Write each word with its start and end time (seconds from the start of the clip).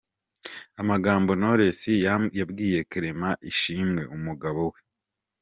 Amagambo 0.81 1.31
Knowless 1.35 1.81
yabwiye 2.37 2.79
Clement 2.91 3.39
Ishimwe 3.51 4.01
umugabo 4.15 4.61
we. 4.73 4.79